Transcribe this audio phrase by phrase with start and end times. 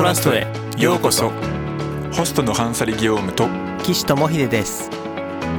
[0.00, 0.46] トラストへ。
[0.78, 1.30] ようこそ。
[2.10, 3.46] ホストのハンサリ・ギオームと
[3.84, 4.88] 岸智秀です。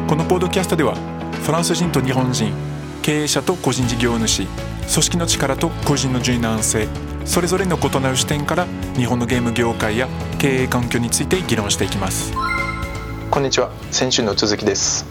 [0.08, 0.96] このポッドキャストでは
[1.44, 2.52] フランス人と日本人
[3.04, 4.50] 経営者と個人事業主組
[4.90, 6.88] 織の力と個人の柔軟性
[7.24, 10.08] それぞれの異なる視点から日本のゲーム業界や
[10.40, 12.34] 経営環境について議論していきます。
[13.30, 13.70] こんにちは。
[13.92, 15.06] 先週の続きです。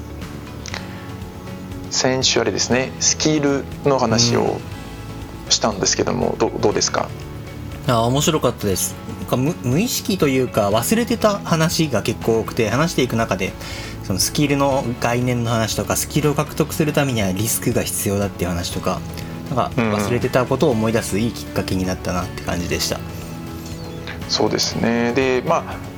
[1.92, 4.60] 先週あれですねスキルの話を
[5.51, 7.09] したんですけども、どどうですか？
[7.87, 8.97] あ面白かったです
[9.37, 13.52] 無無意識というか忘れてた話が結構多くて話していく中で
[14.05, 19.01] そのスキルの概念の話とかスキルを獲得するためにはリスクが必要だっていう話とか
[19.55, 22.98] なんか忘れてたことを思い出すいいきっかけになったなって感じでした。
[24.29, 25.12] そうですね。
[25.12, 25.91] でまあ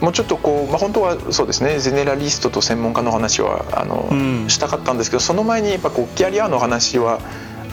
[0.00, 1.78] もうちょっとこう、まあ、本当はそうですね。
[1.78, 7.20] ゼネラリストと専門家の話はあの、うん、したかったんですけどその前にやっぱこうキャリアの話は、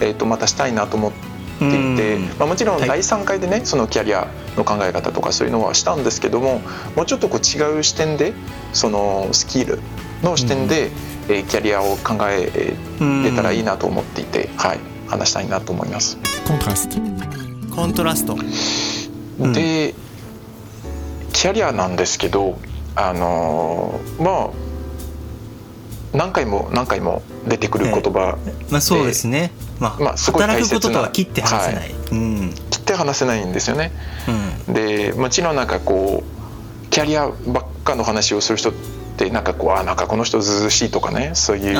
[0.00, 1.12] えー、とまたしたいなと思っ
[1.58, 6.60] ていて、まあ、もちろん第3回でね、はい、そのキャリアの考え方とかそういうのはしたんですけども
[6.94, 8.32] もうちょっとこう違う視点で
[8.72, 9.80] そのスキル
[10.22, 12.76] の視点で、うん、えー、キャリアを考え
[13.24, 16.18] れたらいいなと思っていて、はい、話したいなと思います。
[16.46, 16.96] コントラスト。
[17.74, 18.36] コントラスト。
[19.52, 20.06] で、うん。
[21.32, 22.58] キャリアなんですけど
[22.96, 24.50] あのまあ
[26.16, 31.94] 何回も何回も出てくる言葉で、まあ、そうですね、まあ、まあ、すごい大切な働くこととは切って話せない、はい。
[32.12, 33.92] うん、切って話せないんですよね、
[34.68, 38.72] うん、でもちろんなんかこうキャリアばっかの話をする人っ
[39.16, 41.78] てなんかこうあなんかこの人ずずしいとかねそういう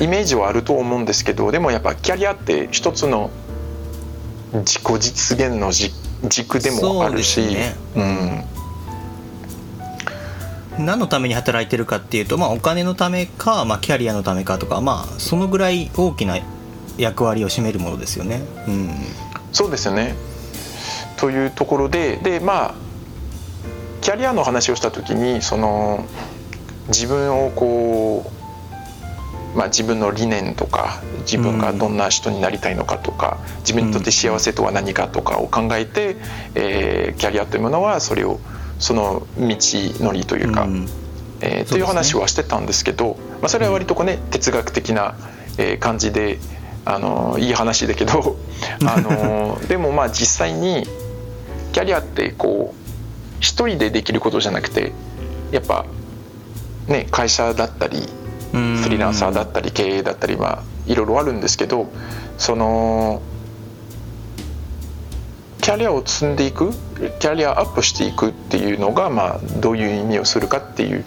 [0.00, 3.30] イメージはあると思うんですけどでもやっぱキャリアって一つの
[4.52, 5.94] 自己実現の実
[6.28, 8.44] 軸でもあるし、ね、うん、
[10.78, 16.38] 何のために働いてるかっていうと、まあ、お金のためか、まあ、キャリアのためかとか、まあ、そのぐらい大きな
[16.98, 18.42] 役割を占めるものですよね。
[18.68, 18.90] うん、
[19.52, 20.14] そうですよね。
[21.16, 22.74] というところででまあ
[24.02, 26.06] キャリアの話をした時にその
[26.88, 28.36] 自分をこう
[29.56, 36.16] まあ、自分の理念とか自分がどんな人になりたいのかとか、自分にとって幸せとは何かとかを考えて、
[36.54, 38.38] えー、キャリアというものはそれを
[38.78, 39.56] その道
[40.04, 40.88] のりというか、うん、
[41.40, 45.16] えー、という話はしてたんですけど、まあ、それは割とこうね哲学的な
[45.80, 46.38] 感じで
[46.84, 48.36] あのいい話だけど
[48.86, 50.86] あの でもまあ実際に
[51.72, 52.86] キャリアってこう
[53.40, 54.92] 一人でできることじゃなくて
[55.50, 55.84] やっぱ
[56.86, 58.08] ね会社だったり
[58.52, 61.90] フリーランサーだったり経営だったりまあいろいろあるんですけど
[62.38, 63.20] その
[65.66, 66.70] キャリアを積んでいく
[67.18, 71.04] キャリアアップしていくっていうのが、まあ、どういう意味をするかっていう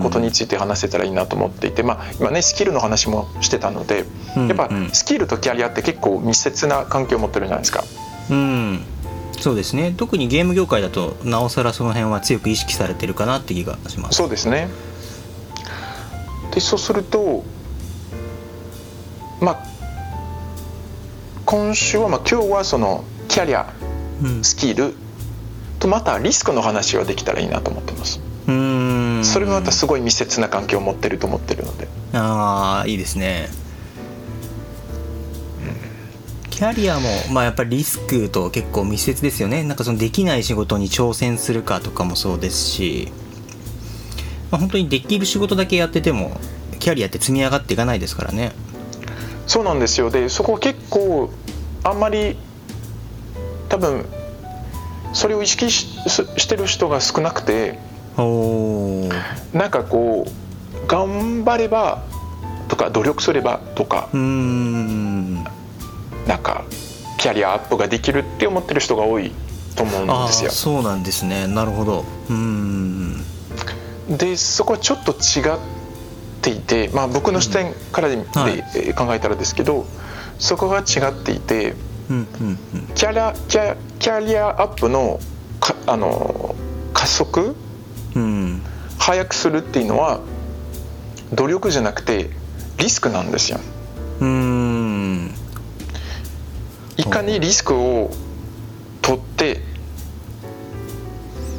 [0.00, 7.84] ことについて話せたらいいなと思っていて、まあ、今ねスキルの話もしてたのでやっぱスキルとキャリアって結構密接な関係を持ってるじゃないですか。
[8.30, 8.80] うん。
[9.38, 9.92] そうですね。
[9.94, 14.16] 特にゲーム業界だとなおさらその辺は強く意識されてるかなって気がします。
[14.16, 14.70] そうですね。
[16.54, 17.44] でそうすると
[19.42, 19.66] まあ
[21.44, 23.04] 今週は、まあ、今日はその
[23.38, 23.72] キャリア、
[24.42, 24.94] スキル
[25.78, 28.20] とまたリスクの話はできたらいいなと思ってます。
[28.48, 29.20] うん。
[29.22, 31.86] それもまたすごい密接な関係を持ってると思ってるので。
[32.14, 33.48] ああいいですね。
[36.50, 39.62] キャリアも、まあ、やっぱりリスクと結構密接ですよね。
[39.62, 43.12] なんかそのできない仕事に挑戦するかとかもそうですし。
[44.50, 46.40] まあ、本当にできる仕事だけやってても
[46.80, 48.50] キャリアって積み上がっていかないですからね。
[49.46, 50.10] そうなんですよ。
[50.10, 51.30] でそこ結構
[51.84, 52.36] あんまり
[53.68, 54.04] 多分
[55.12, 57.78] それを意識してる人が少なくて
[59.52, 62.02] なんかこう頑張れば
[62.68, 65.44] とか努力すればとかうん。
[66.26, 66.64] なんか
[67.18, 69.32] キャリアアップができるって思ってる人が多い
[69.74, 70.50] と思うんですよ。
[70.50, 71.46] そうなんですね。
[71.46, 72.04] なるほど。
[72.28, 73.24] うん。
[74.08, 75.58] でそこはちょっと違っ
[76.42, 79.86] ていて、まあ、僕の視点からで、考えたらですけど
[80.38, 81.74] そこが違っていて、
[82.08, 85.20] キャラキャキャリアアップの
[85.60, 86.54] かあの
[86.94, 87.54] 加速、
[88.14, 88.62] うん、
[88.98, 90.20] 早くするっていうのは
[91.34, 92.30] 努力じゃなくて
[92.78, 93.60] リスクなんですよ。
[94.20, 95.34] うん。
[96.96, 98.10] いかにリスクを
[99.02, 99.60] 取って、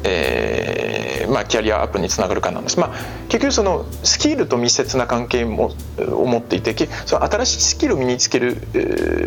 [0.04, 2.90] えーまあ、キャリアアップにつながるかなんです、まあ、
[3.28, 6.74] 結局そのスキルと密接な関係もを持っていて
[7.06, 8.56] その新しいスキルを身につける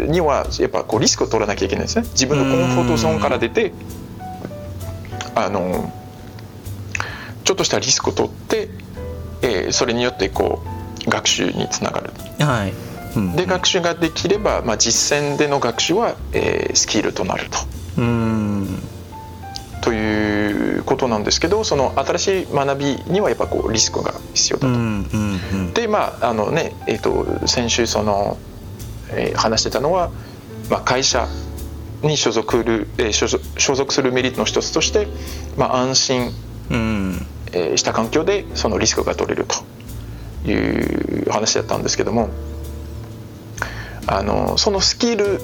[0.10, 2.06] にはやっぱこうリスクを取らなきゃいけないですね。
[2.10, 3.74] 自分のコンフォートゾーンから出て
[5.36, 5.92] あの
[7.44, 8.70] ちょっとしたリスクを取って、
[9.42, 10.64] えー、それによってこ
[11.06, 12.12] う学習につながる。
[12.40, 12.74] はい。
[13.16, 17.60] うん、で学習ができれば、まあ、実践での学習は、えー、スキルとなると。
[17.98, 18.93] うん
[19.84, 24.68] ということなんですけどその新しい学びにはやっぱこうリスクが必要だと。
[24.70, 28.38] うんうんうんでまああのねえっ、と先週その、
[29.10, 30.10] えー話してたのは、
[30.70, 31.28] まあ、会社
[32.02, 35.08] に所属る、えー所属所属するメリットの一つとして、
[35.58, 36.32] まあ、安心、
[36.72, 42.30] うんえーした環境でそのリスクが取れるという話だったんですけども
[44.08, 45.40] あのそのスキル、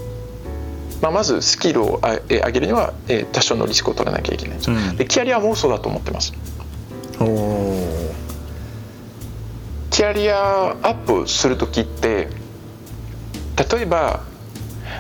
[1.01, 4.98] まあ、まずスキルを上げるには、えー多少のリスクを取らなきゃいけないうん。
[4.98, 6.34] でキャリアもそうだと思ってます。
[9.92, 12.30] キャリアアップする時って
[13.72, 14.22] 例えば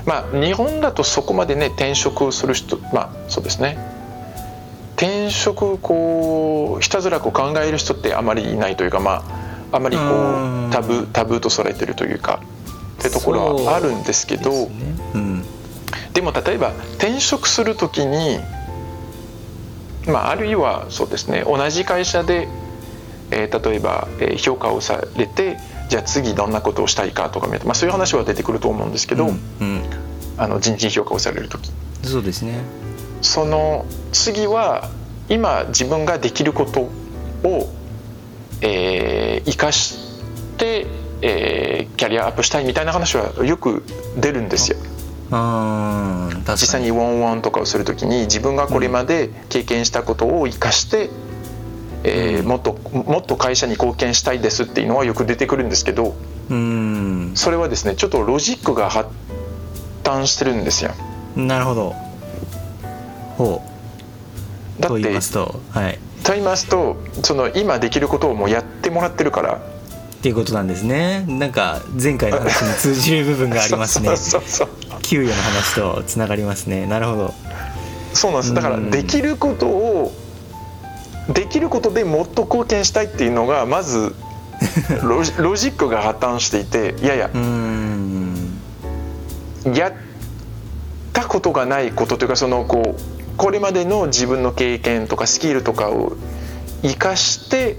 [0.05, 3.77] まあ日本だとそこまでね転職する人まあそうですね。
[4.95, 9.23] 転職こうひたすらこう考える人ってあまりいないというかま
[9.71, 12.41] ああまりこうタブタブーとされてるというか
[12.99, 14.69] ってところはあるんですけどね
[15.13, 15.45] うん
[16.13, 18.39] でも例えば転職する時に、
[20.07, 22.47] まあ、あるいはそうですね同じ会社で、
[23.31, 25.57] えー例えば、えー評価をされて
[25.89, 29.83] じゃあ次どんなことをしたいかとか、まあ、そういう話は出てくると思うんですけど、うんうん。
[30.37, 31.71] あの人事評価をされる時。
[32.03, 32.61] そうですね。
[33.21, 34.89] その次は
[35.29, 36.81] 今自分ができること
[37.47, 37.69] を、
[38.61, 39.95] えー生かし
[40.57, 40.85] て、
[41.21, 43.83] えーキャリアアップしたいみたいな話はよく
[44.17, 44.77] 出るんですよ。
[45.31, 51.09] あー確か実際にワンワンとかをするときに自分がこれまで経験したことを生かして、
[52.03, 52.47] えーうん。
[52.47, 56.15] もっともっと会社に貢献したいですっていうのはよく出てくるんですけど
[56.49, 57.31] うん。
[57.35, 59.09] それはですねちょっとロジックが発
[60.03, 60.91] 端してるんですよ。
[61.35, 61.95] なるほど。
[63.37, 64.81] ほう。
[64.81, 65.99] だってと言いますとはい。
[66.23, 69.61] と言いますとその今できることをもうやってもらってるから
[70.19, 71.23] っていうことなんですね。
[71.29, 74.09] なんか前回の話に通じる部分がありますね。
[75.01, 76.85] 給与の話とつながりますね。
[76.85, 77.33] なるほど。
[78.13, 78.53] そうなんです。
[78.53, 78.91] だからうん。
[78.91, 80.13] できることを
[81.29, 84.13] できることでもっと貢献したいっていうのがまず
[85.03, 87.29] ロジロジックが破綻していていやいや。
[89.73, 89.93] やっ
[91.13, 93.01] たことがないことというかそのこう
[93.37, 96.17] これまでの自分の経験とかスキルとかを
[96.81, 97.77] 生かして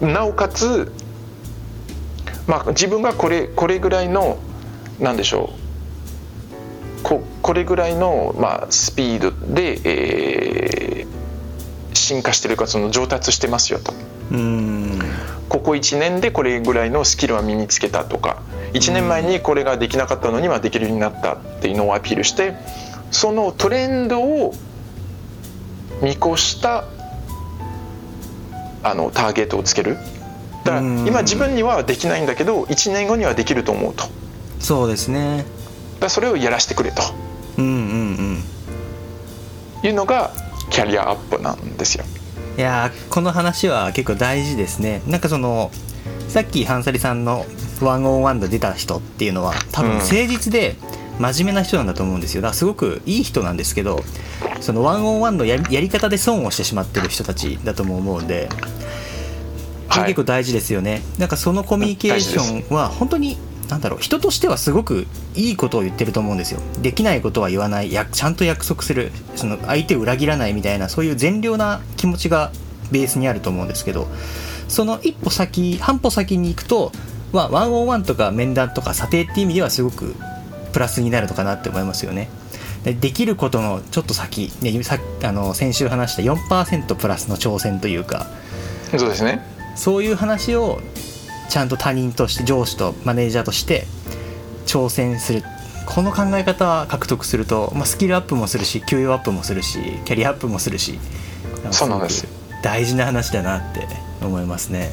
[0.00, 0.92] なおかつ、
[2.46, 4.38] まあ、自分がこれこれぐらいの
[5.00, 5.50] なんでしょ
[7.00, 7.02] う。
[7.02, 11.24] ここれぐらいの、まあ、スピードで、えー
[12.04, 13.92] 進化してるかその上達してますよと。
[15.48, 18.42] ここ1年でこれぐらいのスキルは身につけたとか。
[18.74, 22.56] 1年前にこれができなかったのにはできるようになったっていうのをアピールして
[23.12, 24.52] そのトレンドを
[26.02, 26.84] 見越した
[28.84, 29.96] あのターゲットをつける。
[30.64, 31.06] だからうん。
[31.06, 34.04] 今自分にはできないんだけど1年後にはできると思うと。
[34.60, 35.44] そうですね。
[36.00, 37.02] らそれをやらせてくれと。
[37.58, 37.76] うんうんう
[38.22, 38.44] ん。
[39.82, 40.30] いうのが
[40.70, 42.04] キャリアアップなんですよ。
[42.56, 45.02] いやーこの話は結構大事ですね。
[45.06, 45.70] なんかその
[46.28, 47.44] さっきハンサリさんの
[47.80, 49.96] 101で出た人っていうのは多分うん。
[49.98, 50.76] 誠実で
[51.18, 52.42] 真面目な人なんだと思うんですよ。
[52.42, 54.02] だからすごくいい人なんですけど
[54.60, 58.48] その101のやりやり方で損をしてしまってる人たちだとも思うんで
[59.88, 66.60] 結構大事ですよね、なんかそのコミュニケーションは本当になんだろう人としてはすごくいいことを言ってると思うんですよ。
[66.82, 67.92] できないことは言わない。
[67.92, 69.12] やちゃんと約束する。
[69.36, 72.50] その相手を裏切らないみたいなそういう善良な気持ちが
[72.90, 74.08] ベースにあると思うんですけど
[74.68, 76.92] その一歩先半歩先に行くと、
[77.32, 80.14] まあ、101とか面談とか査定っていう意味ではすごく
[80.74, 82.28] プラスになるのかなって思いますよね。
[82.82, 88.26] でできることのちょっと先、ね、さあの先週話した4%プラスの挑戦というか。
[88.96, 89.40] そうですね。
[89.76, 90.80] そういう話を
[91.48, 93.86] ちゃんと他人として上司とマネージャーとして
[94.66, 95.42] 挑戦する。
[95.86, 100.98] この考え方獲得すると、まあ、スキルアップもするし給与アップもするしキャリアアップもするし。
[101.70, 102.26] そうなんです。
[102.62, 103.86] 大事な話だなって
[104.20, 104.90] 思いますね。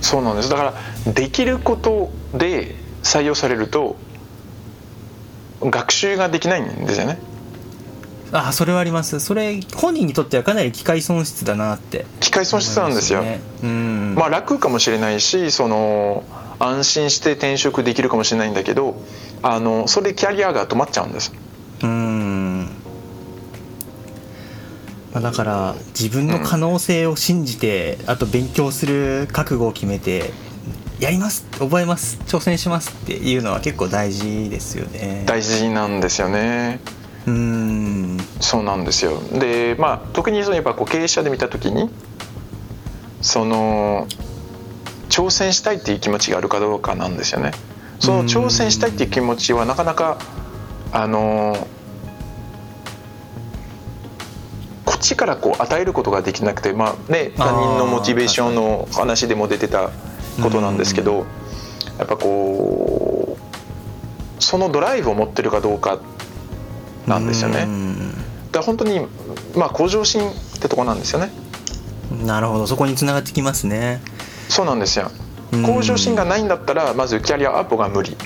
[0.00, 0.48] そうなんです。
[0.48, 0.74] だか
[1.06, 3.96] らできることで採用されると
[5.70, 7.18] 学習ができないんですよね。
[8.32, 9.20] あそれはあります。
[9.20, 12.04] それ本人にとってはかなり機械損失だなって。
[12.20, 13.22] 機械損失なんですよ。
[13.62, 14.14] うん。
[14.16, 16.24] まあ楽かもしれないしその
[16.58, 19.00] 安心して転職できるかもしれないんだけど
[19.42, 21.32] あのそれでキャリアが止まっちゃうんです。
[21.82, 22.64] うん。
[25.12, 30.32] まあだから自分の可能性を信じて、あと勉強する覚悟を決めて
[31.00, 35.24] やります覚えます挑戦しますっていうのは結構大事ですよね。
[35.26, 36.80] 大事なんですよね。
[37.26, 38.18] うん。
[38.40, 39.20] そうなんですよ。
[39.32, 41.90] でまあ特にそのやっぱこう経営者で見た時に
[43.20, 44.06] その
[45.08, 47.52] 挑戦したいっていう気持ちがあるかどうかなんですよね。
[47.98, 48.26] そのうん。
[48.26, 50.18] 挑戦したいっていう気持ちはなかなか
[50.92, 51.66] あの
[55.04, 59.90] 一からこう与えることができなくて、まあね、他人のモチベーションの話でも出てた
[60.42, 61.26] ことなんですけど
[61.98, 66.00] やっぱこうそのドライブを持ってるかどうか
[67.06, 67.66] なんですよね。
[68.50, 69.06] だ本当に、
[69.56, 71.30] まあ、向上心ってとこなんですよね。
[72.24, 74.00] なるほどそこにつながってきますね。
[74.48, 75.10] そうなんですよ
[75.62, 78.16] 向上心がないんだったらまずキャリアアップが無理。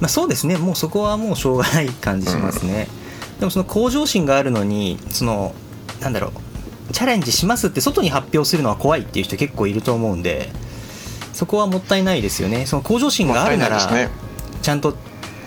[0.00, 2.88] まあ、そうですねもうそこはもうしょうがない感じしますね。
[3.34, 5.54] うん、でもその向上心があるのにその
[6.00, 10.50] なんだろうチャレンジしますって外に発表するのは怖いっていう人結構いると思うんで
[11.36, 12.64] そこはもったいないですよね。
[12.64, 14.08] その向上心があるなら、ね、
[14.62, 14.96] ちゃんと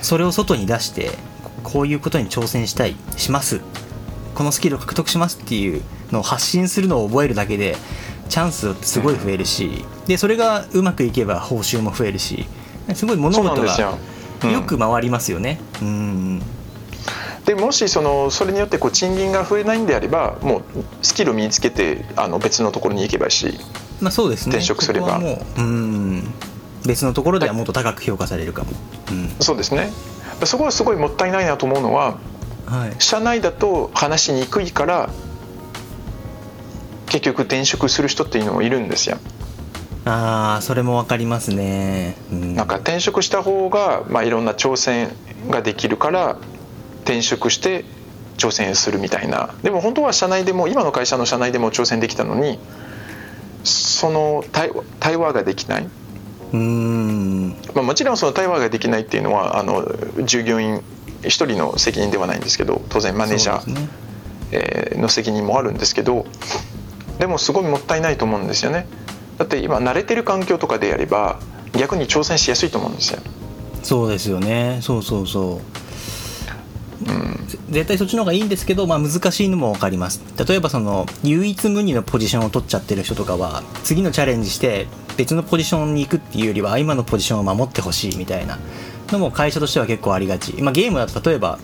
[0.03, 1.09] それを外に出して
[1.63, 3.61] こういうことに挑戦したいします。
[4.35, 5.81] このスキルを獲得しますっていう
[6.11, 7.75] のを発信するのを覚えるだけで
[8.29, 12.45] チャンスすごい増えるし、でそれがうまくいけば報酬も増えるし
[12.93, 13.97] すごい物事がよ。
[14.61, 15.59] く回りますよね。
[15.81, 16.41] うん。
[17.45, 20.63] でもしそのそれによってこう賃金が増えないんであればもう
[21.01, 23.59] スキルを身につけてあの別のところに行けばいいし、
[24.01, 24.55] まあ、そうですね。
[24.55, 25.19] 転職すれば。
[25.19, 26.33] もううん
[26.85, 28.71] 別のところではもっと高く評価されるかも、
[29.11, 29.91] うん、そうですね。
[30.45, 32.17] そこはすごいもったいないなと思うのは、
[32.65, 35.09] はい、社内だと話しにくいから
[37.07, 39.17] 結局転職する人っていうのもいるんですよ。
[40.05, 45.09] ああそれも分かりますね、うん、なんか転職した方が、まあ、いろんな挑戦
[45.49, 46.37] ができるから
[47.03, 47.83] 転職して
[48.37, 49.53] 挑戦するみたいな。
[49.61, 52.57] でも本当は社内でも今の会社の社内でも挑戦できたのに
[53.63, 55.89] その対対話ができない。
[56.51, 57.49] うん。
[57.75, 59.85] まあ、もちろんその対話ができないっていうのはあの
[60.23, 60.81] 従業員
[61.21, 63.89] 1人の責任ではないんですけど当然マネージャー、ね。
[64.51, 66.25] えー、の責任もあるんですけど
[67.19, 68.87] でもすごいもったいないと思うんですよね。
[69.37, 71.39] だって今慣れてる環境とかでやれば
[71.73, 73.19] 逆に挑戦しやすいと思うんですよ。
[73.83, 74.79] そうですよね。
[74.81, 75.88] そうそうそう
[77.07, 80.21] うん、絶対そっちの方がいいんですけど、まあ、難しいのも分かります。
[80.47, 84.87] 例えばその唯一無二のポジションを取っちゃってる人とかは次のチャレンジして
[85.17, 88.57] 別のポジションに行くっていうよりは今のポジションを守ってほしいみたいな
[89.11, 91.59] のも会社としては結構ありがち、まあ、ゲームだと例えば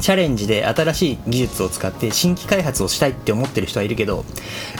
[0.00, 4.24] チャレンジで新しい技術を使って新規開発をしたいって思ってる人はいるけど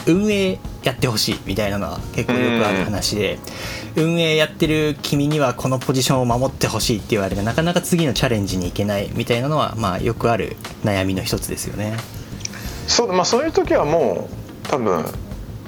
[0.07, 3.39] 運営やってほしいみたいなのは結構よくある話で
[3.95, 11.97] 運営やってる君にはこのポジションを守ってほしいって言われてなかなか次のチャレンジに行けないみたいなのはまあよくある悩みの一つですよね。
[12.87, 14.29] そうまあ、そういう時はも
[14.65, 15.05] う多分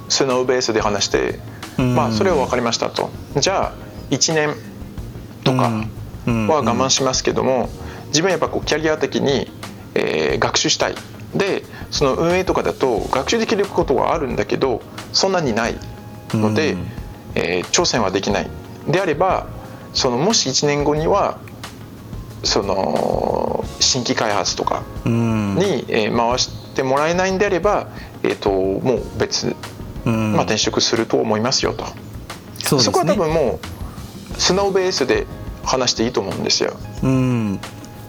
[0.10, 1.40] スノーベースで話して、
[1.78, 3.12] まあ、それは分かりましたと。
[3.38, 3.74] じゃあ
[4.10, 4.56] 1年
[5.44, 5.64] とか
[6.26, 7.70] は我慢しますけども、
[8.12, 9.52] 自分はやっぱこうキャリア的に、
[9.96, 10.96] えー、学習したい。
[11.36, 14.82] でその運営とかだと学習できることはあるんだけど
[15.14, 15.76] そんなにない
[16.34, 16.76] ので、
[17.36, 18.50] えー、挑戦はできない。
[18.88, 19.48] であれば
[19.94, 21.40] そのもし1年後には
[22.44, 27.90] その新規開発とかに、えー、回してもらえないんであれば、
[28.24, 29.56] えーと、もう別、
[30.06, 31.86] まあ、転職すると思いますよと。
[32.64, 33.60] そ、ね,、こは多分も
[34.34, 35.28] うスノーベースで
[35.64, 36.78] 話していいと思うんですよ。
[37.04, 37.60] うん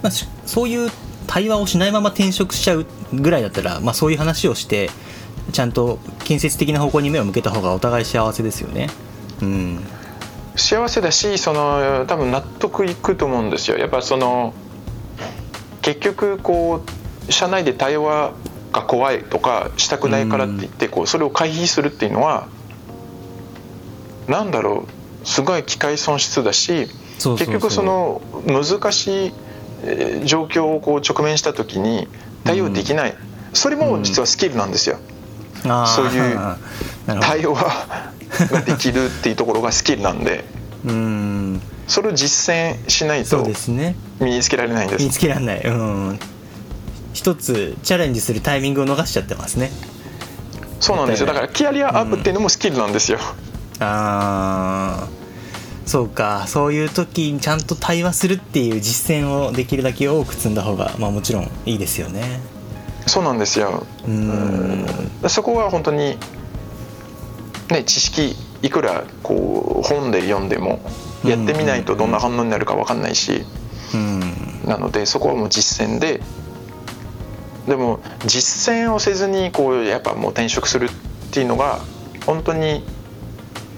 [0.03, 0.13] まあ、
[0.47, 0.91] そういう
[1.27, 4.91] 対話をしないまま転職しちゃうぐらいだったら、まあ、そういう話をして
[5.53, 8.89] ちゃんと建設的な方向に目を向けた方がお互い幸せですよね。
[9.41, 9.85] うん、
[10.57, 13.79] 幸せだしその多分納得いくと思うんですよ。
[13.79, 14.55] やっぱその
[15.81, 16.83] 結局こ
[17.29, 18.33] う社内で対話
[18.73, 22.47] が怖いとかしたくないからって言ってこうそれを回避するっていうのは
[24.29, 24.87] 何だろ
[25.23, 29.33] うすごい機械損失だし結局その難しい
[30.25, 32.09] 状況をこう直面した時に
[32.45, 33.15] 対応できない、
[33.53, 34.99] それも実はスキルなんですよ、
[35.87, 36.39] そういう
[37.21, 38.13] 対応が
[38.65, 40.45] できるっていうところがスキルなんで。
[40.85, 41.63] うん。
[41.87, 43.45] それを実践しないと
[44.21, 45.01] 身につけられないんです。
[45.01, 45.61] 身につけられない。
[45.61, 46.21] うん。
[47.13, 49.71] 一つチャレンジするタイミングを逃しちゃってますね。
[50.81, 51.27] そうなんですよ。
[51.27, 53.19] だからキャリアアップっていうのもスキルなんですよ、
[53.79, 55.22] ああ
[55.87, 62.41] そうかそういう時にちゃんと対話するっていう実践をできるだけ多く積んだ方が、まあ、もちろんいいですよね。
[63.07, 63.85] そうなんですよ。
[64.07, 64.87] うん。
[65.29, 66.17] そこは本当に
[67.71, 70.81] ね知識いくらこう本で読んでも
[71.25, 73.45] やってみないとどんな反応になるか分かんないし、
[73.95, 76.21] うん、なのでそこはもう実践で
[77.67, 80.89] でも実践をせずにこうやっぱもう転職するっ
[81.33, 81.81] ていうのが
[82.27, 82.85] 本当に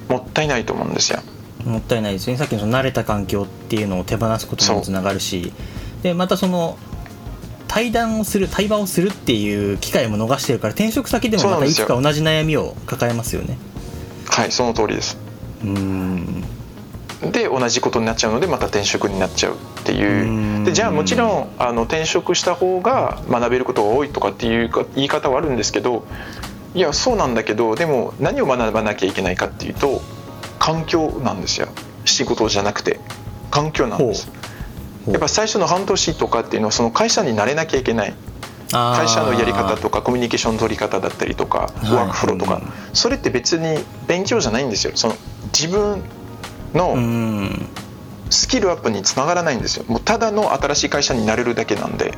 [0.09, 1.21] もったいないと思うんですよ。
[1.65, 2.39] もったいないですよね。
[2.39, 5.53] さっきのその慣れた環境っていうのを手放すことにもつながるし。
[6.03, 6.77] でまたその
[7.67, 13.59] 対談をする対話をするっていう機会も逃してるから転職先でもまたいつか同じ悩みを抱えますよね。
[14.27, 15.17] はいその通りです。
[15.65, 16.45] うん。
[17.33, 20.65] で同じことになっちゃうのでまた転職になっちゃうっていう。
[20.65, 26.05] でじゃあもちろんあの転職した方が学べることが多いとかっていうか言い方はあるんですけど
[26.75, 30.03] いやそうなんだけどでも何を学ばなきゃいけないかっていうと
[30.65, 31.69] 環境なんですよ。
[32.07, 32.99] 仕事じゃなくて。
[33.51, 34.31] 環境なんです。
[35.07, 38.15] やっぱ最初の半年とかっていうのはその会社に慣れなきゃいけない。
[38.71, 42.63] 会社のやり方とかコミュニケーション取り方だったりとかワークフローとか。
[42.95, 43.79] それって別に
[44.09, 44.93] 勉強じゃないんですよ。
[44.95, 45.17] その
[45.53, 46.03] 自分
[46.73, 46.97] の
[48.31, 49.85] スキルアップにつながらないんですよ。
[49.87, 52.15] もうただの新しい会社になれるだけなんで。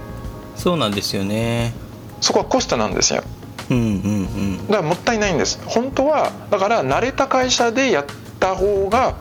[0.55, 1.75] そうなんですよね。
[2.21, 3.25] そこはコストなんですよ。
[3.71, 4.67] うんうんうん。
[4.69, 5.59] だからもったいないんです。
[5.67, 8.05] 本当はだから慣れた会社でやっ
[8.39, 9.15] た方が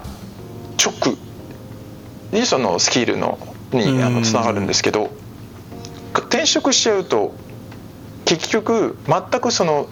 [0.84, 1.18] 直
[2.32, 3.38] にそのスキルの
[3.72, 5.10] にあのつながるんですけど
[6.14, 7.34] 転職しちゃうと
[8.26, 9.88] 結局全くその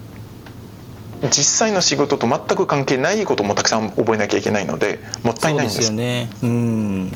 [1.24, 6.30] 実際の仕事と全く関係ないこともたくさん覚えなきゃいけないのでもったいないんですよね。
[6.44, 7.12] うん。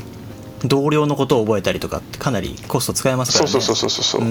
[0.66, 3.52] 同僚のことを覚えたりとかってかなりコスト使えますからね。
[3.52, 4.22] そうそうそうそうそう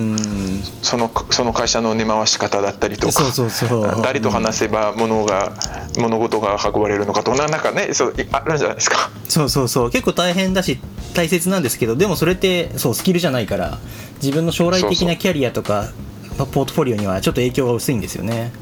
[0.83, 4.03] そのその会社の根回し方だったりとかそうそうそう。
[4.03, 5.53] 誰と話せば物が、
[5.97, 9.11] うん、物事が運ばれるのかとかなんかねそうあるんじゃないですか。
[9.29, 9.91] そうそうそう。
[9.91, 10.79] 結構大変だし
[11.15, 13.79] 大切なんですけどでもそれってそうスキルじゃないから
[14.23, 15.91] 自分の将来的なキャリアとか
[16.37, 18.53] ポートフォリオにはちょっと影響が薄いんですよね。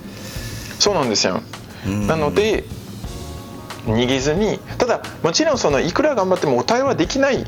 [0.79, 1.41] そうなんですよ、
[1.87, 2.65] なので
[3.87, 7.45] 逃げずにただもちろんそのいくら頑張っても対話できない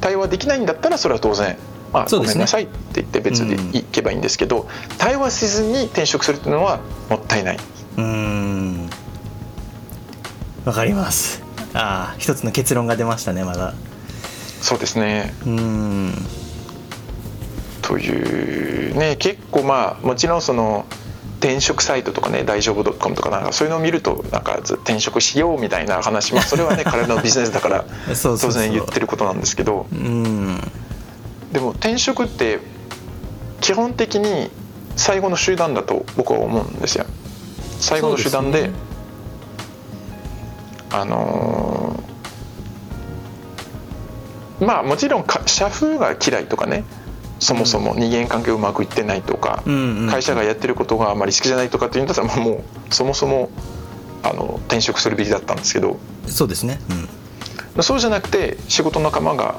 [0.00, 1.56] 対話できないんだったらそれは当然
[1.92, 7.58] まあ、ごめんなさいって言って別で行けばいいんですけど、うん、対話せずに転職するっていうのはもったいない。
[7.98, 8.88] うん。
[10.64, 11.42] わかります。
[11.74, 13.74] ああ一つの結論が出ましたねまだ。
[14.62, 15.34] そうですね。
[15.44, 16.14] うん。
[17.82, 20.86] というね結構まあもちろんその
[21.42, 27.84] 転職サイトとかね大丈夫 .com とかなんかそういうのを見るとなんか転職しようみたいな話、まあ、それはね 彼のビジネスだから
[28.22, 29.86] 当然言ってることなんですけど。
[29.90, 32.60] でも転職って
[33.60, 34.50] 基本的に
[34.96, 37.04] 最後の手段だと僕は思うんですよ。
[37.78, 38.70] 最後の手段で、ね、
[40.90, 46.84] あのー、まあもちろん社風が嫌いとかね
[47.42, 49.64] そもそも人間関係うまくいってないとか、
[50.08, 53.50] 会社がやってることがあまり好きじゃないとかっていうんだったらもうそもそも
[54.22, 55.98] あの転職するべきだったんですけど。
[56.28, 56.78] そうですね、
[57.76, 59.56] うん、そうじゃなくて仕事仲間が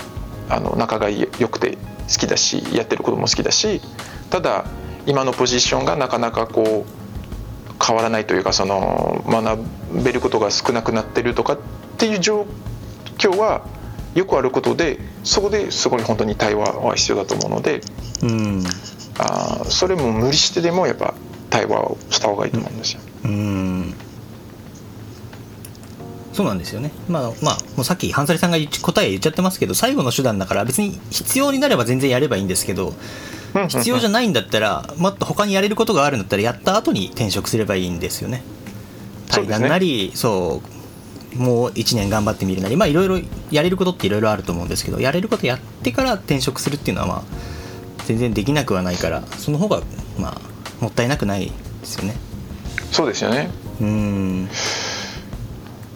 [0.50, 3.82] あの仲が良くて好きだしやってることも好きだし
[4.30, 4.66] ただ
[5.06, 11.58] 今のポジションがなかなかこう変わらないというかその学べることが少なくなってるとかっ
[11.98, 12.46] ていう状
[13.18, 13.66] 況は
[14.16, 17.82] よくあることでそこですごい本当に対話は必要だと思うので、
[18.22, 18.64] うん、
[19.18, 21.14] あそれも無理してでもやっぱ
[21.50, 23.02] 対話をした方がいいと思うんですよ。
[23.26, 23.94] うん、うん
[26.34, 26.92] そうなんですよね。
[27.08, 32.94] まあ、まあ、もうさっき、ハンサリさんが答え言っちゃってますけど、最後の手段だから別に必要になれば全然やればいいんですけど、
[33.70, 38.42] 必要じゃないんだったら、もっと他にやれることがあるんだったら、やった後に転職すればいいんですよね。
[39.30, 40.73] 対談なり、そう、
[41.36, 43.20] もう1年頑張ってみるなりまあいろいろ
[43.52, 47.24] やれることっていろいろあると思うんですけどやれることやってから転職するっていうのはまあ
[48.06, 49.82] 全然できなくはないからその方が
[50.20, 52.16] まあもったいなくないですよね。
[52.92, 53.50] そうですよね。
[53.82, 54.50] うん。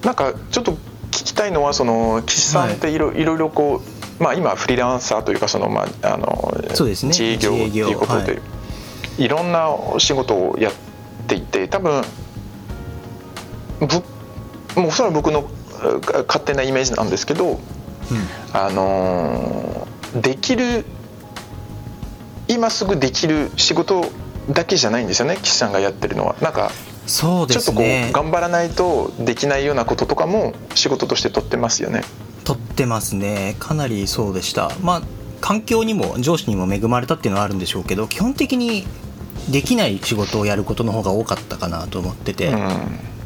[0.03, 0.71] なんかちょっと
[1.11, 3.81] 聞きたいのはその岸さんっていろ,、い、ろいろこ
[4.19, 7.09] うまあ今フリーランサーというかそのまああのそうですね。
[7.09, 8.39] 自営業っていうことで、は
[9.17, 10.73] い、いろんな仕事をやっ
[11.27, 12.03] ていて多分
[13.79, 13.87] ぶ
[14.77, 15.49] もうそれは僕の
[16.27, 17.59] 勝手なイメージなんですけど、うん、
[18.53, 19.87] あの
[20.21, 20.85] できる
[22.47, 24.05] 今すぐできる仕事
[24.49, 26.35] だけじゃないんですよね岸さんがやってるのは。
[26.41, 26.71] なんか
[27.05, 32.03] そうです、ね、ちょっとこう頑張らないとできないようなこととかも仕事として取ってますよね。
[32.43, 34.71] 取ってますねかなりそうでした。
[34.81, 35.01] まあ
[35.41, 38.87] 環境にも上司にも恵まれたっていうのはあるんでしょうけど基本的に
[39.49, 42.47] できない仕事をやることの方が多かったかなと思ってて。
[42.47, 43.16] うん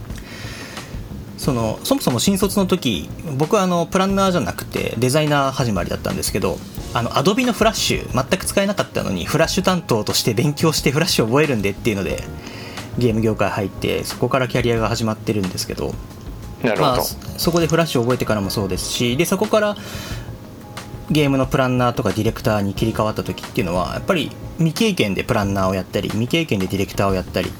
[1.41, 6.57] そのそもそも新卒の時僕はあのプランナーじゃなくてデザイナー始まりだったんですけど
[6.93, 12.23] あのアドビのフラッシュ全く使えなかったのにフラッシュ担当として勉強してフラッシュ覚えるんでっていうので
[12.99, 15.95] ゲーム業界入ってそこからキャリアが始まってるんですけど
[16.79, 19.75] まあ、そこでフラッシュを覚えてからもそうですしでそこから
[21.09, 27.51] ゲームのプランナーとかディレクターに切り替わった時っていうのはやっぱり未経験でプランナーをやったり未経験でディレクターをやったり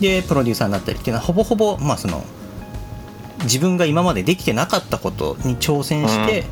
[0.00, 2.24] でプロデューサーになったりっていうのはほぼほぼまあその
[3.42, 6.44] 自分が今までできてなかったことに挑戦して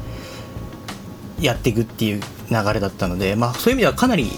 [1.41, 2.21] やっていくっていう
[2.51, 4.31] 流れだったので、まあ、そういう意味ではかなり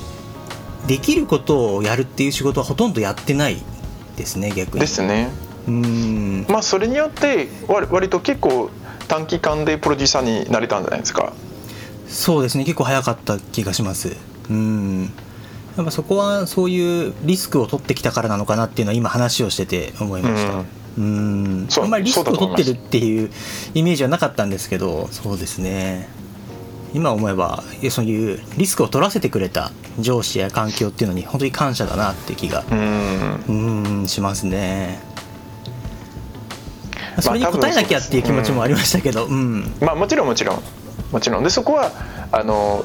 [0.86, 3.62] できることをやるっていう仕事はほとんどやってない
[4.16, 4.80] ですね逆に。
[4.80, 5.30] ですね。
[5.66, 6.46] うん。
[6.48, 8.70] まあそれによって割割と結構
[9.06, 11.32] 短期間でプロデューサーになれたんじゃないですか。
[12.08, 14.16] そうですね結構早かった気がします。
[14.48, 15.12] うん。
[15.76, 20.52] やっぱそこはそういうリスクを取ってきたからなのかなっていうのは今話をしてて思いました。
[20.54, 23.30] うんそうあんまりリスクを取ってるっていう
[23.74, 26.08] イメージはなかったんですけどそうですね。
[26.94, 33.98] 今思えばそういうリスクを取らせてくれた上司や環境っていうのに本当に感謝だなって気がうん。
[34.00, 35.00] うんしますね。
[37.20, 40.62] それに応えなきゃっていう気持ちもありましたけど、うん、まあもちろんもちろん。
[41.12, 41.44] もちろん。
[41.44, 41.90] でそこは
[42.32, 42.84] あの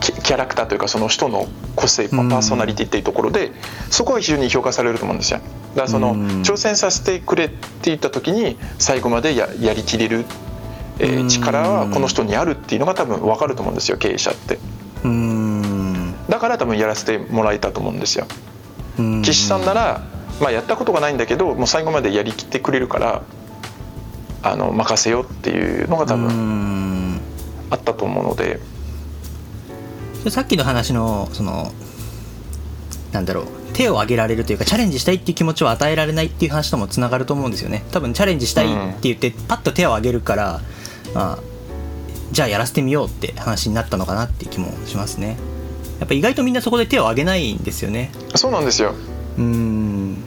[0.00, 3.52] キキャラクターというかその人の個性パーソナリティっていうところで
[3.90, 5.40] そこは非常に評価されると思うんですよ。
[5.40, 5.44] だ
[5.76, 6.42] からそのうん。
[6.42, 10.24] 挑戦させてくれって言った時に最後までややりきれる、
[10.98, 11.28] えーうん。
[11.28, 14.58] 力はこの人にあるっていうのが多分分かると思うんですよ経営者って。
[15.04, 16.14] うん。
[16.28, 18.26] だから多分やらせてもらえたと思うんですよ。
[18.98, 19.22] うん。
[19.22, 20.02] 岸さんなら、
[20.40, 23.22] まあ、やったことがないんだけどもう最後までやりきってくれるから
[24.42, 26.28] あの任せようっていうのが多う分
[27.16, 27.20] ん。
[27.70, 28.60] あったと思うので
[30.30, 31.72] さっきの話のその
[33.12, 37.84] なんだろう手を挙げられるというかチャレンジしたいっていう気持ちを与えられないっていう話ともつながると思うんですよね。
[37.90, 40.60] 多分チャレンジしたいって言ってパッと手を挙げるから、
[41.14, 41.38] まあ、
[42.32, 45.36] じゃあやらせてみようって話になったのかなっていう気もしますね。
[46.00, 48.10] やっぱ意外とみんなそこで手を挙げないんですよね。
[48.34, 48.94] そうなんですよ。
[49.38, 50.24] うん。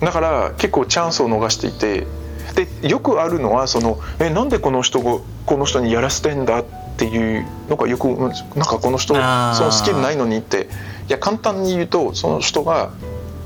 [0.00, 2.06] だから結構チャンスを逃していて。
[2.54, 10.68] でよくあるのはそのえなんでこの人がこの人にやらせてんだっていうのがよくうんなんかこの人そのスキルないのにって。
[11.08, 12.90] いや簡単に言うとその人が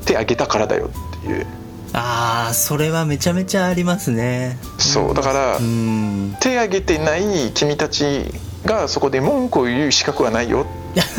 [0.05, 1.47] 手挙げたからだよっていう。
[1.93, 4.59] ああそれはめちゃめちゃありますね。
[4.79, 6.37] そうだからうん。
[6.41, 8.33] 手挙げてない君たち
[8.65, 10.67] がそこで文句を言う資格はないよ。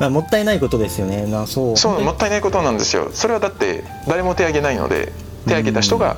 [0.00, 1.24] まあ、もったいないことですよね。
[1.26, 1.76] なそう。
[1.76, 3.10] そうもったいないことなんですよ。
[3.14, 5.12] それはだって誰も手挙げないので
[5.46, 6.16] 手挙げた人が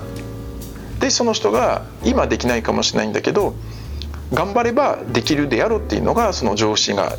[1.07, 3.55] でその人が今できないかもしれないんだけど
[4.33, 7.17] 頑張ればできるであろうっていうのがその上司が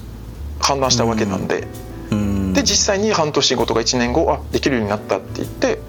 [0.60, 1.68] 判断したわけなんで、
[2.12, 2.54] うん。
[2.54, 5.80] で実際に半年後とか1年後あできるようになったって言って、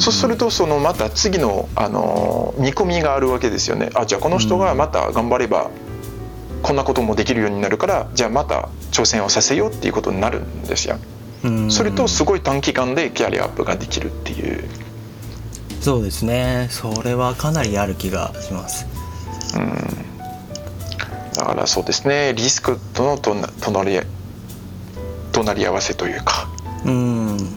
[0.00, 3.88] そうするとそのまた次の、あのー見込みがあるわけですよね。
[3.94, 5.70] あじゃあこの人がまた頑張れば
[6.62, 10.98] こんなこともできるようになるからじゃあまた挑戦をさせようっていうことになるんですよ。
[11.44, 11.70] うん。
[11.70, 14.68] それとすごい短期間でキャリアアップができるっていう、
[15.80, 16.68] そうですね。
[16.70, 18.86] それはかなりある気がします。
[21.34, 22.34] だからそうですね。
[22.34, 24.00] リスクとの隣り
[25.32, 26.48] 隣り合わせというか。
[26.84, 27.56] うん。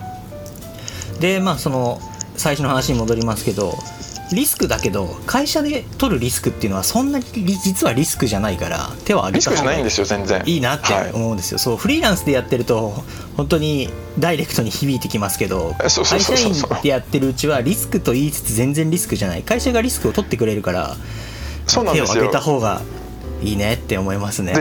[1.20, 2.00] でまあその
[2.36, 3.74] 最初の話に戻りますけど
[4.34, 10.42] リスクだけど会社で取るリスクっていうのはそんなにリ実はリスクじゃないから手を挙げた方がいですよ全然。
[10.46, 11.12] いいなってはい。
[11.12, 13.04] 思うんですよ、そうフリーランスでやってると
[13.38, 13.90] 本当に
[14.20, 15.90] ダイレクトに響いてきますけど会
[16.22, 19.44] 社員でやってるうちはリスクと言いつつ全然リスクじゃない。
[19.44, 20.96] 会社がリスクを取ってくれるから
[21.68, 22.82] 手を挙げた方が
[23.42, 24.54] いいねって思いますね。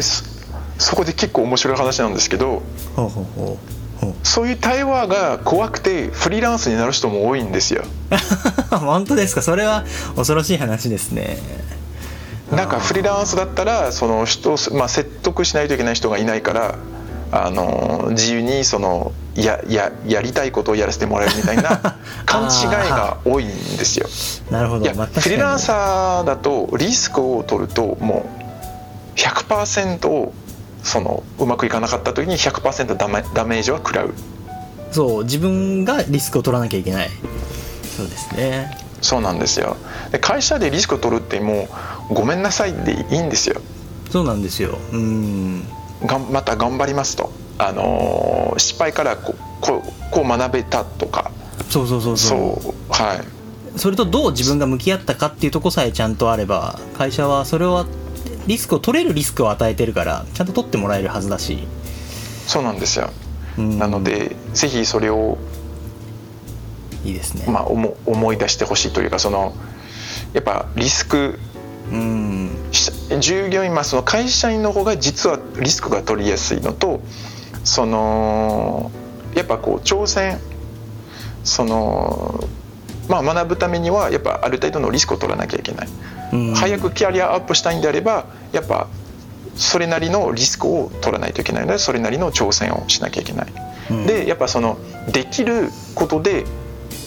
[0.78, 2.62] そこで結構面白い話なんですけど
[2.96, 3.80] ほうほうほう
[4.22, 7.85] そういう対話が怖くてフリーランスになる人も多いんですよ。
[8.70, 9.42] 本当ですか？
[9.42, 9.85] それは
[10.16, 11.38] 恐ろしい話ですね。
[12.52, 16.74] なんかフリーランスだったらその人を、まあ、説得しないといけない人がいないから
[17.33, 24.09] あの自由にそのやややりたいことをやらせてもらえるみたいな 勘違いが多いんですよ。
[24.50, 24.85] なるほど。
[24.85, 28.26] いや、まあフリーランサーだとリスクを取るとも
[29.16, 30.33] う100%を
[30.83, 34.14] そのうまくいかなかった時に100%ダメダメージは食らう。
[34.93, 37.11] そう自分がリスクを取らなきゃいけない。
[37.97, 38.77] そうですね。
[39.01, 39.77] そうなんですよ。
[40.11, 41.69] で会社でリスクを取るっても
[42.11, 43.61] うごめんなさいでいいんですよ。
[44.11, 44.79] そうなんですよ。
[44.93, 45.64] うん。
[46.05, 51.31] がんまた頑張りますと、あのー失敗からこうこうこう学べたとか。
[51.69, 52.62] そうそうそうそう。
[52.62, 53.21] そうはい。
[53.79, 57.87] それとどう自分が向き合ったかっていうとこさえちゃんとあれば会社はそれは
[58.46, 61.66] リスクを取れるリスクを与えてるからちゃんと取ってもらえるはずだし、
[62.46, 63.11] そうなんですよ。
[63.59, 63.79] うん。
[63.79, 65.38] なのでぜひそれを、
[67.05, 69.55] いいですね、まあ、思思い出してほしいというかその
[70.35, 71.38] やっぱリスク
[71.90, 72.50] うん。
[72.72, 77.00] し従業員まあその会社員の方が実はリスクが取りやすいのと
[77.64, 78.90] その
[79.35, 80.38] やっぱこう挑戦
[81.42, 82.44] その
[83.09, 86.19] まあ学ぶためにはやっぱある程度のリスクを取らなきゃいけない、うん
[86.55, 88.88] 早くキャリアアップしたいんであればやっぱ
[89.57, 93.53] それなりのリスクを取らないといけないのでそれなりの挑戦をしなきゃいけない、
[93.90, 94.07] うん。
[94.07, 94.79] でやっぱその
[95.12, 96.45] できることで、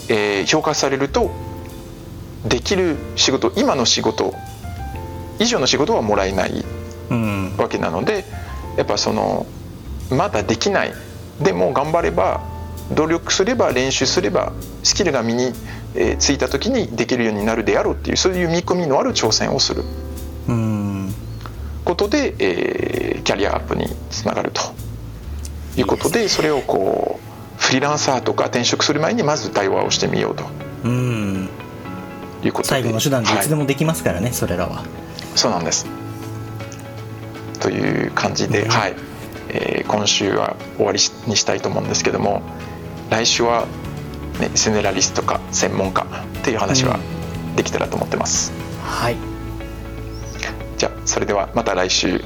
[0.10, 1.32] えー評価されると
[2.46, 4.34] できる仕事今の仕事
[5.40, 6.66] 以上の仕事はもらえない
[7.10, 7.56] うん。
[7.58, 8.26] わけなので
[8.78, 9.46] やっぱその
[10.10, 10.94] まだできない。
[11.42, 12.42] でも頑張れば
[12.92, 14.52] 努力すれば練習すれば
[14.84, 15.54] スキルが身に
[15.96, 19.84] えー着いた時にできるようになるであろうっていうそういう見込みのある挑戦をする。
[20.48, 21.14] うん。
[21.86, 24.62] ことで、えーキャリアアップにつながると。
[25.78, 27.20] いうことでそれをこ
[27.58, 30.44] うフリーランサーとか転職する前にまず対話をしてみようと。
[30.84, 31.50] うん。
[32.44, 32.70] いうことで。
[32.70, 33.62] 最後の手段でいつではい。
[33.62, 34.84] もできますからね、それらは。
[35.36, 35.86] そうなんです。
[37.60, 38.70] という感じで、うん。
[38.70, 38.96] はい。
[39.50, 42.42] えー今週は終わりにしたいと思うんですけども
[43.10, 43.68] 来週は、
[44.40, 46.06] ね、セネラリストか専門家
[46.40, 47.00] っていう話は
[47.56, 48.52] できたらと思ってます、
[48.84, 49.16] はい。
[50.78, 52.24] じゃあそれではまた来週